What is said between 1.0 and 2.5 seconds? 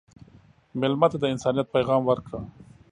ته د انسانیت پیغام ورکړه.